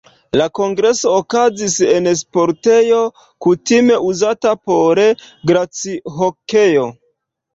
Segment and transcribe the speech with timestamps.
[0.39, 3.01] La kongreso okazis en sportejo,
[3.47, 5.01] kutime uzata por
[5.51, 6.87] glacihokeo.